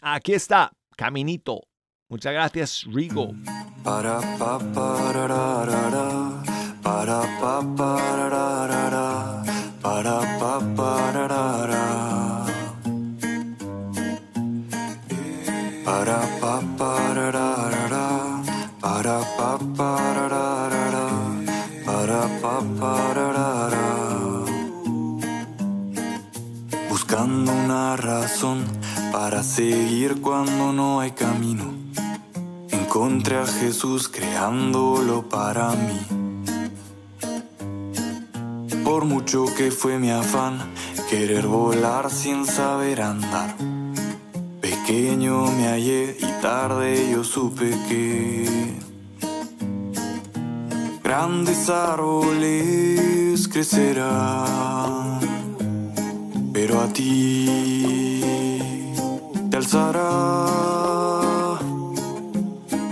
Aquí 0.03 0.35
está, 0.35 0.71
Caminito. 0.97 1.63
Muchas 2.09 2.33
gracias, 2.33 2.85
Rigo. 2.87 3.35
Para 3.83 4.21
pa 4.39 4.59
pararara, 4.73 6.43
para 6.83 7.23
pa 7.41 7.63
pararara, 7.77 9.43
para 9.83 10.21
pa 10.39 10.61
pararara. 10.77 12.47
Para 15.85 16.21
pa 16.41 16.61
pararara, 16.79 18.43
para 18.81 19.19
pa 19.37 19.59
para 21.87 22.29
pa 22.41 22.63
pararara. 22.79 23.76
Una 27.29 27.97
razón 27.97 28.65
para 29.11 29.43
seguir 29.43 30.21
cuando 30.21 30.73
no 30.73 31.01
hay 31.01 31.11
camino. 31.11 31.75
Encontré 32.71 33.39
a 33.39 33.47
Jesús 33.47 34.09
creándolo 34.09 35.29
para 35.29 35.73
mí. 35.73 35.99
Por 38.85 39.07
mucho 39.07 39.47
que 39.57 39.73
fue 39.73 39.99
mi 39.99 40.11
afán, 40.11 40.59
querer 41.11 41.49
volar 41.49 42.13
sin 42.13 42.47
saber 42.47 43.03
andar. 43.03 43.57
Pequeño 44.61 45.51
me 45.51 45.67
hallé 45.67 46.17
y 46.21 46.27
tarde 46.41 47.11
yo 47.11 47.25
supe 47.25 47.71
que 47.89 48.77
grandes 51.03 51.69
árboles 51.71 53.49
crecerán, 53.49 55.19
pero 56.67 56.81
a 56.81 56.89
ti 56.89 58.21
te 59.51 59.57
alzará. 59.57 60.11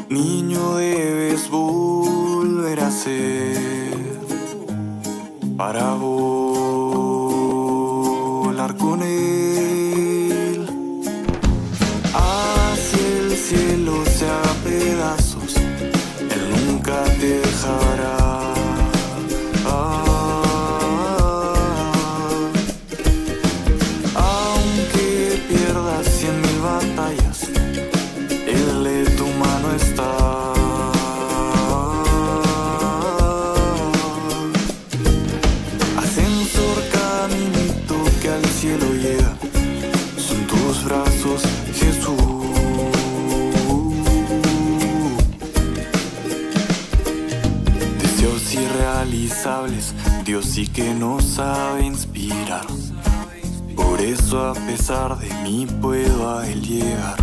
Niño 0.09 0.77
debes 0.77 1.51
volver 1.51 2.79
a 2.81 2.91
ser 2.93 3.99
para 5.57 5.95
volar 5.95 6.14
Dios 50.55 50.67
sí 50.67 50.73
que 50.73 50.95
nos 50.95 51.25
sabe 51.25 51.85
inspirar. 51.85 52.67
Por 53.75 54.01
eso 54.01 54.51
a 54.51 54.55
pesar 54.55 55.19
de 55.19 55.29
mí 55.43 55.67
puedo 55.83 56.39
a 56.39 56.47
Él 56.49 56.63
llegar. 56.63 57.17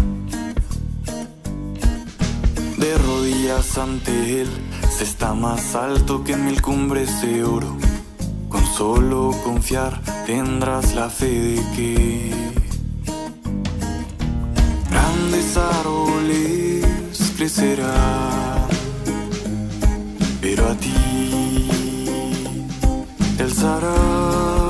De 2.78 2.98
rodillas 2.98 3.78
ante 3.78 4.42
Él 4.42 4.50
se 4.90 5.06
está 5.06 5.34
más 5.34 5.76
alto 5.76 6.26
que 6.26 6.36
mil 6.36 6.62
cumbres 6.62 7.22
de 7.22 7.46
oro. 7.46 7.78
Con 8.50 8.66
solo 8.66 9.34
confiar 9.46 10.02
tendrás 10.26 10.94
la 10.94 11.10
fe 11.10 11.32
de 11.32 11.62
que 11.76 12.32
grandes 14.90 15.56
árboles 15.56 16.86
crecerán. 17.38 18.68
Pero 20.42 20.68
a 20.68 20.76
ti 20.76 21.11
Él 23.62 23.68
será. 23.68 24.61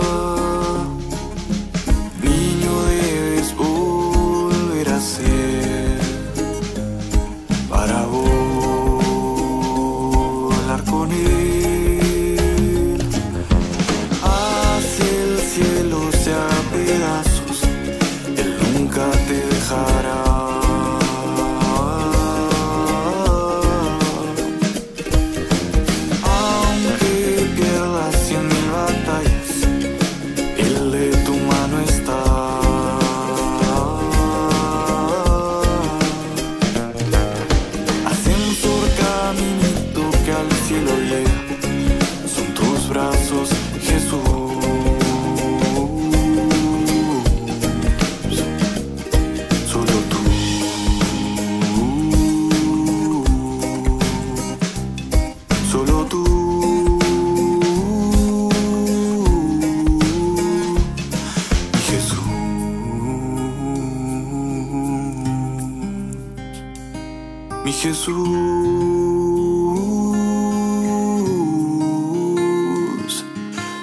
Jesús. 68.02 68.16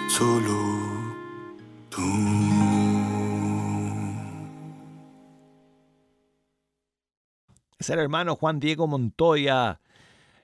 Solo 0.09 1.15
tú. 1.89 2.03
Es 7.79 7.91
el 7.91 8.01
hermano 8.01 8.35
Juan 8.35 8.59
Diego 8.59 8.89
Montoya 8.89 9.81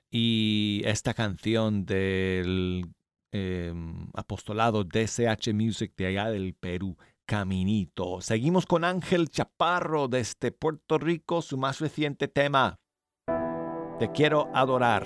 y 0.09 0.81
esta 0.85 1.13
canción 1.13 1.85
del 1.85 2.85
eh, 3.33 3.73
apostolado 4.13 4.85
DCH 4.85 5.53
Music 5.53 5.93
de 5.97 6.05
allá 6.05 6.29
del 6.29 6.53
Perú, 6.53 6.95
Caminito. 7.25 8.21
Seguimos 8.21 8.65
con 8.65 8.85
Ángel 8.85 9.29
Chaparro 9.29 10.07
desde 10.07 10.53
Puerto 10.53 10.97
Rico, 10.97 11.41
su 11.41 11.57
más 11.57 11.79
reciente 11.79 12.29
tema, 12.29 12.79
Te 13.99 14.11
quiero 14.11 14.49
adorar. 14.53 15.05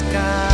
Tú 0.00 0.47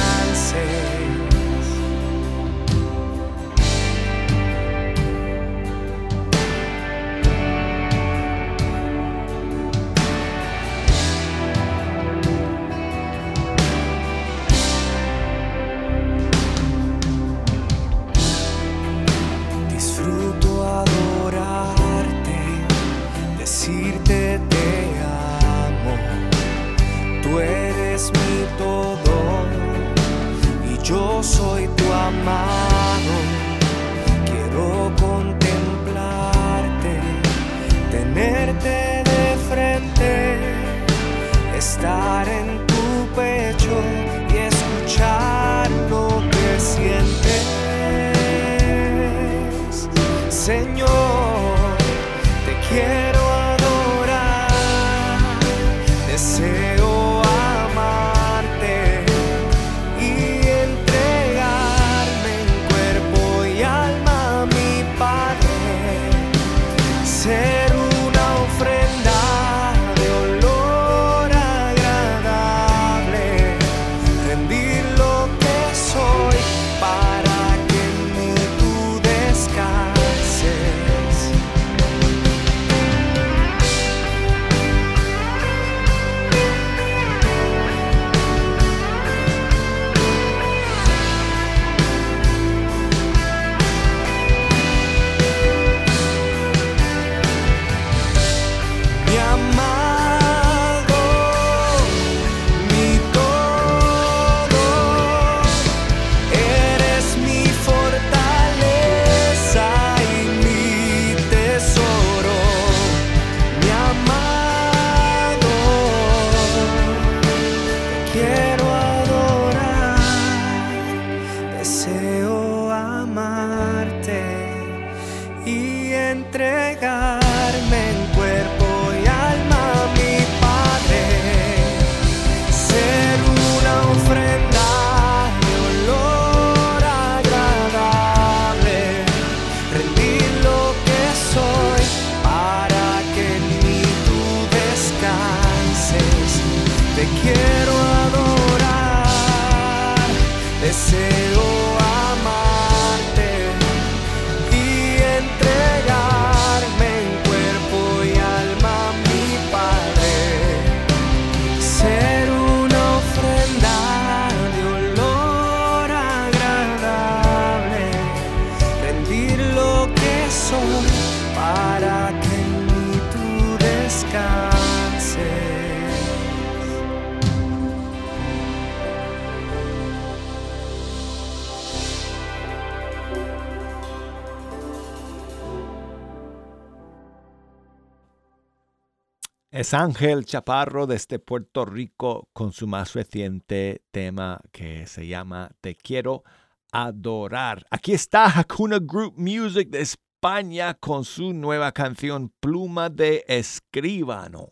Ángel 189.75 190.25
Chaparro 190.25 190.87
desde 190.87 191.19
Puerto 191.19 191.65
Rico 191.65 192.29
con 192.33 192.53
su 192.53 192.69
más 192.69 192.93
reciente 192.95 193.83
tema 193.91 194.41
que 194.53 194.87
se 194.87 195.07
llama 195.07 195.51
Te 195.61 195.75
quiero 195.75 196.23
adorar. 196.71 197.67
Aquí 197.71 197.93
está 197.93 198.39
Hakuna 198.39 198.79
Group 198.81 199.15
Music 199.17 199.69
de 199.71 199.81
España 199.81 200.75
con 200.75 201.05
su 201.05 201.33
nueva 201.33 201.73
canción 201.73 202.33
Pluma 202.41 202.89
de 202.89 203.25
Escribano. 203.27 204.51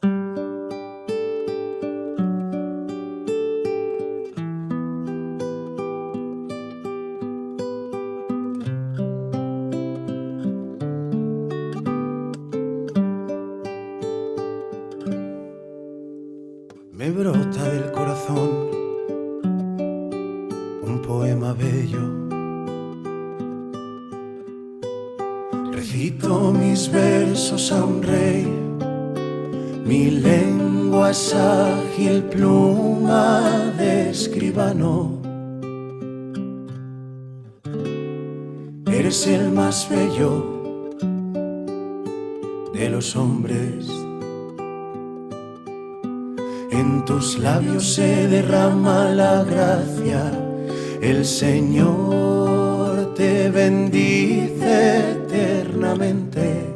Eres 39.12 39.26
el 39.26 39.52
más 39.52 39.86
bello 39.90 40.42
de 42.72 42.88
los 42.88 43.14
hombres. 43.14 43.86
En 46.70 47.04
tus 47.04 47.38
labios 47.38 47.92
se 47.92 48.26
derrama 48.28 49.10
la 49.10 49.44
gracia, 49.44 50.32
el 51.02 51.26
Señor 51.26 53.12
te 53.14 53.50
bendice 53.50 55.00
eternamente. 55.10 56.74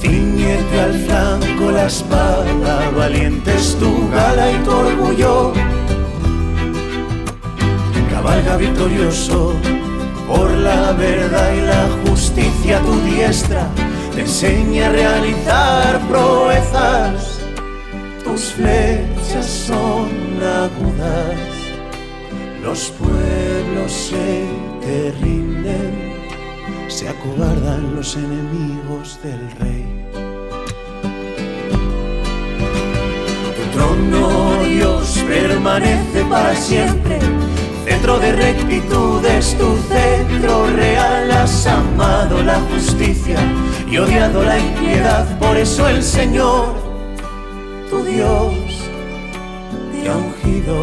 Ciñete 0.00 0.80
al 0.80 0.94
flanco 0.94 1.72
la 1.72 1.88
espada, 1.88 2.90
valiente 2.96 3.54
es 3.54 3.76
tu 3.78 4.08
gala 4.10 4.50
y 4.50 4.56
tu 4.64 4.70
orgullo. 4.70 5.77
Cabalga 8.28 8.58
victorioso 8.58 9.54
por 10.26 10.50
la 10.50 10.92
verdad 10.92 11.50
y 11.54 11.60
la 11.62 11.88
justicia 12.06 12.78
tu 12.80 13.00
diestra 13.00 13.70
te 14.14 14.20
enseña 14.20 14.88
a 14.88 14.90
realizar 14.90 15.98
proezas. 16.08 17.40
Tus 18.22 18.52
flechas 18.52 19.46
son 19.46 20.10
agudas, 20.42 21.38
los 22.62 22.92
pueblos 22.98 23.90
se 23.90 24.44
te 24.82 25.10
rinden, 25.22 26.12
se 26.88 27.08
acobardan 27.08 27.96
los 27.96 28.14
enemigos 28.14 29.18
del 29.22 29.40
rey. 29.52 29.86
Tu 33.56 33.78
trono, 33.78 34.64
Dios, 34.64 35.18
permanece 35.26 36.24
para 36.28 36.54
siempre. 36.54 37.18
Centro 37.98 38.20
de 38.20 38.30
rectitud 38.30 39.24
es 39.24 39.58
tu 39.58 39.76
centro 39.88 40.70
real, 40.70 41.32
has 41.32 41.66
amado 41.66 42.40
la 42.44 42.60
justicia 42.70 43.36
y 43.90 43.98
odiado 43.98 44.44
la 44.44 44.56
impiedad, 44.56 45.36
por 45.40 45.56
eso 45.56 45.88
el 45.88 46.00
Señor, 46.00 46.76
tu 47.90 48.04
Dios, 48.04 48.54
te 49.90 50.08
ha 50.08 50.16
ungido 50.16 50.76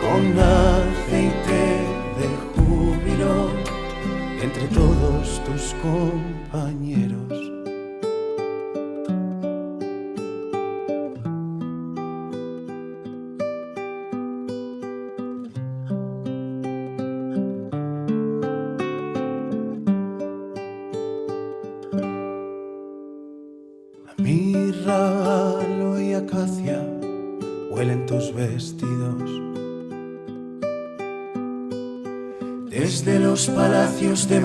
con 0.00 0.38
aceite 0.38 1.84
de 2.16 2.28
júbilo 2.54 3.50
entre 4.40 4.68
todos 4.68 5.42
tus 5.44 5.74
compañeros. 5.82 7.45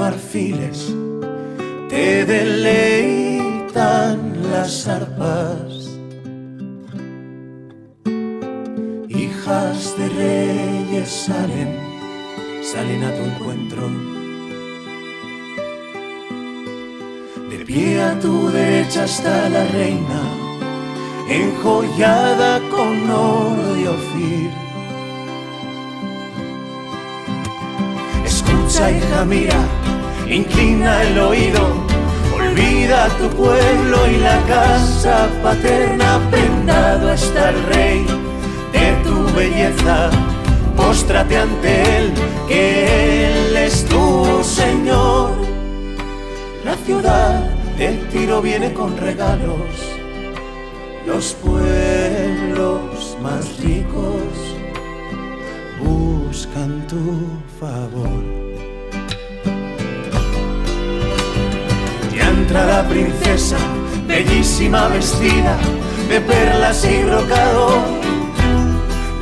Marfiles 0.02 0.78
te 1.88 2.26
deleitan 2.26 4.18
las 4.52 4.88
arpas. 4.88 5.70
Hijas 9.10 9.78
de 10.00 10.06
reyes 10.24 11.10
salen, 11.26 11.72
salen 12.72 13.02
a 13.04 13.12
tu 13.16 13.22
encuentro. 13.32 13.84
De 17.52 17.58
pie 17.68 18.02
a 18.02 18.12
tu 18.20 18.34
derecha 18.50 19.02
está 19.06 19.50
la 19.50 19.66
reina, 19.66 20.22
enjollada 21.30 22.60
con 22.74 22.94
oro 23.12 23.76
de 23.76 23.84
Ofir. 23.98 24.52
Escucha, 28.26 28.84
hija, 28.90 29.26
mira, 29.26 29.62
inclina 30.36 31.04
el 31.04 31.20
oído, 31.20 31.68
olvida 32.34 33.08
tu 33.18 33.30
pueblo 33.30 34.08
y 34.08 34.18
la 34.18 34.40
casa 34.48 35.30
paterna, 35.44 36.20
prendado 36.32 37.12
está 37.12 37.50
el 37.50 37.64
rey 37.66 38.06
de 38.72 38.94
tu 39.04 39.34
belleza. 39.36 40.10
Póstrate 40.76 41.38
ante 41.38 41.98
él, 41.98 42.14
que 42.48 43.28
él 43.28 43.58
es 43.58 43.86
tu 43.86 44.44
Señor. 44.44 45.32
La 46.64 46.76
ciudad 46.86 47.42
de 47.78 47.90
Tiro 48.12 48.42
viene 48.42 48.74
con 48.74 48.98
regalos, 48.98 49.68
los 51.06 51.34
pueblos 51.34 53.18
más 53.22 53.60
ricos 53.60 54.22
buscan 55.84 56.88
tu 56.88 57.28
favor. 57.60 58.41
Princesa, 62.84 63.58
bellísima 64.08 64.88
vestida 64.88 65.58
de 66.10 66.20
perlas 66.22 66.86
y 66.86 67.04
brocado. 67.04 67.84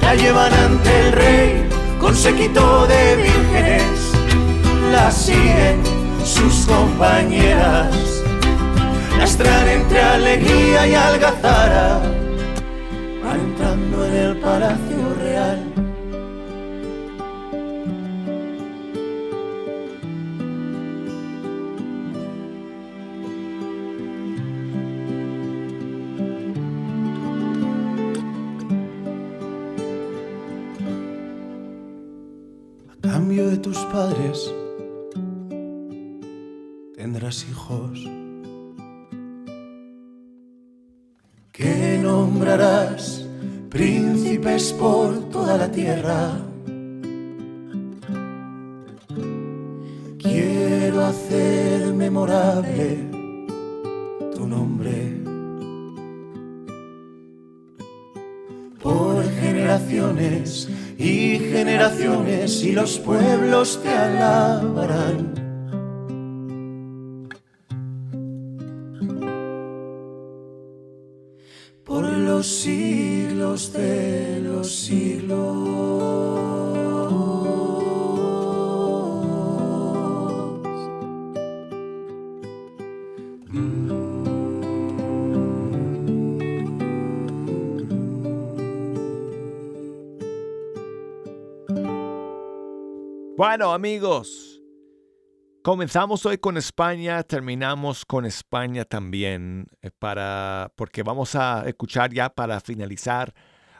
La 0.01 0.16
llevan 0.16 0.53
ante 0.53 0.99
el 0.99 1.12
rey 1.12 1.70
con 1.99 2.16
séquito 2.16 2.88
de 2.88 3.16
vírgenes. 3.18 4.12
La 4.91 5.12
siguen 5.12 5.82
sus 6.24 6.66
compañeras. 6.66 7.95
Las 9.18 9.38
traen 9.38 9.82
entre 9.82 10.01
alegría 10.01 10.88
y 10.88 10.95
algazara. 10.95 11.99
Van 13.24 13.39
entrando 13.39 14.05
en 14.05 14.16
el 14.16 14.38
palacio 14.38 14.89
tus 33.62 33.78
padres. 33.86 34.53
Tendrás 36.95 37.45
hijos. 37.49 38.07
Que 41.51 41.99
nombrarás 42.01 43.26
príncipes 43.70 44.74
por 44.74 45.30
toda 45.30 45.57
la 45.57 45.72
tierra. 45.72 46.38
Quiero 50.18 51.05
hacer 51.05 51.93
memorable 51.93 52.97
tu 54.34 54.47
nombre. 54.47 55.18
Por 58.82 59.24
generaciones 59.41 60.70
y 61.00 61.39
generaciones 61.39 62.62
y 62.62 62.74
los 62.74 63.00
pueblos 63.00 63.80
te 63.82 63.89
alabarán. 63.89 65.34
Por 71.86 72.04
los 72.04 72.45
siglos 72.45 73.72
de 73.72 74.41
los 74.43 74.76
siglos. 74.76 76.78
Bueno, 93.40 93.72
amigos, 93.72 94.62
comenzamos 95.64 96.26
hoy 96.26 96.40
con 96.40 96.58
España, 96.58 97.24
terminamos 97.24 98.04
con 98.04 98.26
España 98.26 98.84
también, 98.84 99.68
eh, 99.82 99.92
para, 99.98 100.74
porque 100.76 101.04
vamos 101.04 101.36
a 101.36 101.64
escuchar 101.66 102.14
ya 102.14 102.28
para 102.28 102.60
finalizar 102.60 103.34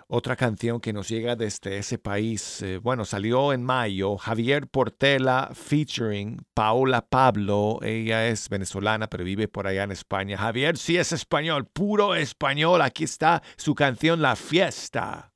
otra 0.08 0.38
canción 0.38 0.80
que 0.80 0.94
nos 0.94 1.10
llega 1.10 1.36
desde 1.36 1.78
ese 1.78 1.98
país. 1.98 2.62
Eh, 2.62 2.78
bueno, 2.78 3.04
salió 3.04 3.52
en 3.52 3.62
mayo, 3.66 4.16
Javier 4.16 4.70
Portela 4.70 5.52
featuring 5.54 6.38
Paola 6.54 7.06
Pablo. 7.06 7.80
Ella 7.82 8.30
es 8.30 8.48
venezolana, 8.48 9.10
pero 9.10 9.26
vive 9.26 9.50
por 9.50 9.68
allá 9.68 9.84
en 9.84 9.92
España. 9.92 10.38
Javier 10.38 10.78
sí 10.78 10.96
es 10.96 11.12
español, 11.12 11.66
puro 11.66 12.16
español. 12.16 12.82
Aquí 12.82 13.04
está 13.04 13.44
su 13.58 13.76
canción 13.76 14.22
La 14.22 14.38
Fiesta. 14.38 15.29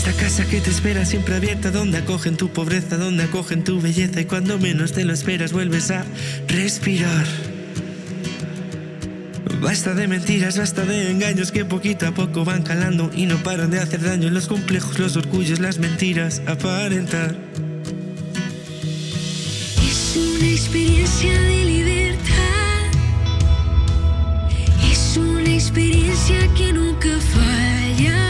Esta 0.00 0.12
casa 0.14 0.46
que 0.46 0.62
te 0.62 0.70
espera 0.70 1.04
siempre 1.04 1.34
abierta, 1.34 1.70
donde 1.70 1.98
acogen 1.98 2.38
tu 2.38 2.48
pobreza, 2.48 2.96
donde 2.96 3.24
acogen 3.24 3.64
tu 3.64 3.82
belleza 3.82 4.22
y 4.22 4.24
cuando 4.24 4.58
menos 4.58 4.92
te 4.92 5.04
lo 5.04 5.12
esperas 5.12 5.52
vuelves 5.52 5.90
a 5.90 6.06
respirar. 6.48 7.26
Basta 9.60 9.92
de 9.92 10.08
mentiras, 10.08 10.56
basta 10.56 10.86
de 10.86 11.10
engaños 11.10 11.52
que 11.52 11.66
poquito 11.66 12.06
a 12.06 12.14
poco 12.14 12.46
van 12.46 12.62
calando 12.62 13.10
y 13.14 13.26
no 13.26 13.36
paran 13.42 13.70
de 13.70 13.78
hacer 13.78 14.00
daño. 14.00 14.30
Los 14.30 14.48
complejos, 14.48 14.98
los 14.98 15.16
orgullos, 15.16 15.60
las 15.60 15.78
mentiras, 15.78 16.40
aparentar. 16.46 17.36
Es 19.86 20.16
una 20.16 20.48
experiencia 20.48 21.42
de 21.42 21.64
libertad. 21.66 22.86
Es 24.90 25.18
una 25.18 25.52
experiencia 25.52 26.48
que 26.56 26.72
nunca 26.72 27.10
fallará. 27.34 28.29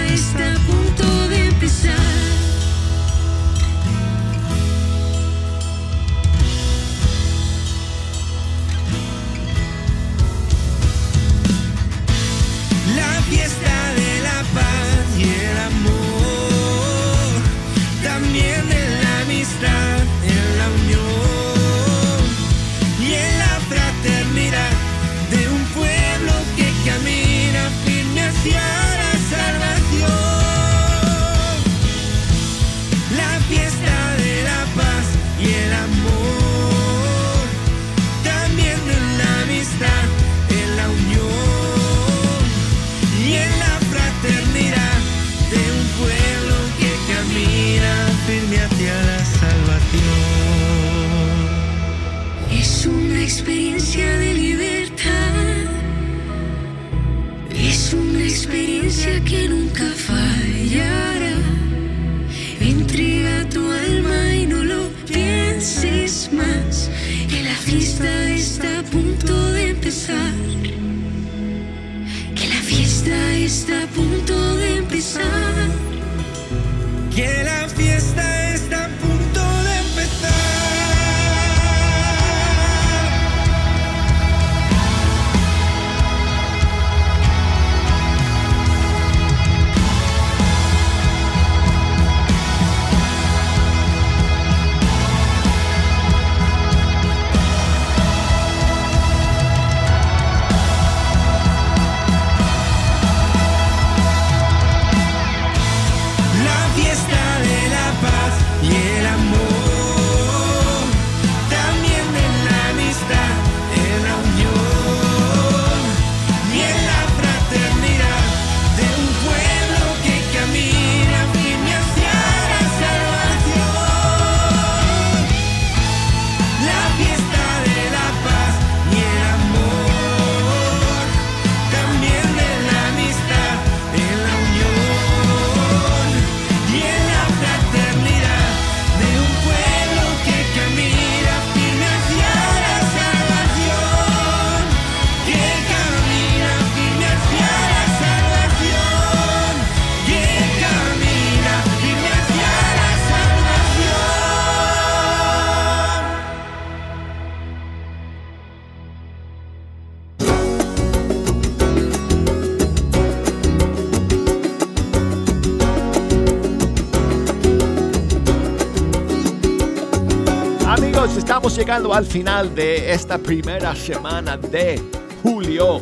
al 171.71 172.05
final 172.05 172.53
de 172.53 172.91
esta 172.91 173.17
primera 173.17 173.73
semana 173.73 174.35
de 174.35 174.77
julio. 175.23 175.79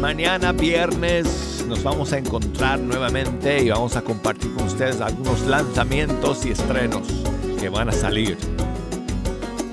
Mañana 0.00 0.52
viernes 0.52 1.62
nos 1.68 1.82
vamos 1.82 2.14
a 2.14 2.18
encontrar 2.18 2.78
nuevamente 2.78 3.62
y 3.62 3.68
vamos 3.68 3.96
a 3.96 4.02
compartir 4.02 4.54
con 4.54 4.64
ustedes 4.64 5.02
algunos 5.02 5.42
lanzamientos 5.42 6.46
y 6.46 6.52
estrenos 6.52 7.06
que 7.60 7.68
van 7.68 7.90
a 7.90 7.92
salir 7.92 8.38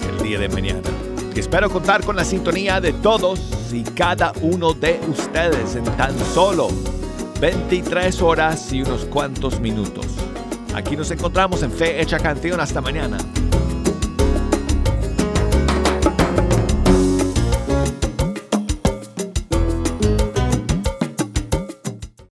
el 0.09 0.27
día 0.27 0.37
de 0.37 0.49
mañana. 0.49 0.81
Espero 1.33 1.69
contar 1.69 2.03
con 2.03 2.17
la 2.17 2.25
sintonía 2.25 2.81
de 2.81 2.91
todos 2.91 3.39
y 3.71 3.83
cada 3.83 4.33
uno 4.41 4.73
de 4.73 4.99
ustedes 5.07 5.77
en 5.77 5.85
tan 5.95 6.13
solo 6.33 6.67
23 7.39 8.21
horas 8.21 8.73
y 8.73 8.81
unos 8.81 9.05
cuantos 9.05 9.61
minutos. 9.61 10.07
Aquí 10.75 10.97
nos 10.97 11.09
encontramos 11.11 11.63
en 11.63 11.71
Fe 11.71 12.01
Hecha 12.01 12.19
Canción. 12.19 12.59
Hasta 12.59 12.81
mañana. 12.81 13.17